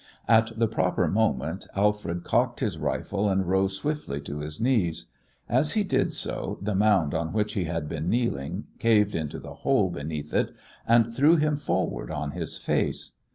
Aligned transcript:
At 0.27 0.57
the 0.57 0.67
proper 0.67 1.07
moment 1.07 1.67
Alfred 1.75 2.23
cocked 2.23 2.59
his 2.59 2.79
rifle 2.79 3.29
and 3.29 3.45
rose 3.45 3.77
swiftly 3.77 4.19
to 4.21 4.39
his 4.39 4.59
knees. 4.59 5.11
As 5.47 5.73
he 5.73 5.83
did 5.83 6.11
so, 6.11 6.57
the 6.59 6.73
mound 6.73 7.13
on 7.13 7.33
which 7.33 7.53
he 7.53 7.65
had 7.65 7.87
been 7.87 8.09
kneeling 8.09 8.63
caved 8.79 9.13
into 9.13 9.37
the 9.37 9.53
hole 9.61 9.91
beneath 9.91 10.33
it, 10.33 10.55
and 10.87 11.13
threw 11.13 11.35
him 11.35 11.55
forward 11.55 12.09
on 12.09 12.31
his 12.31 12.57
face. 12.57 13.11